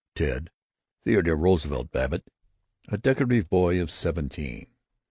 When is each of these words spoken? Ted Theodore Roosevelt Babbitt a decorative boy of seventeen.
Ted 0.15 0.49
Theodore 1.03 1.35
Roosevelt 1.37 1.91
Babbitt 1.91 2.27
a 2.89 2.97
decorative 2.97 3.49
boy 3.51 3.79
of 3.79 3.91
seventeen. 3.91 4.65